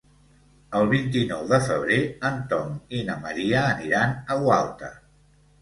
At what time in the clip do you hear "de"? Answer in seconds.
1.51-1.59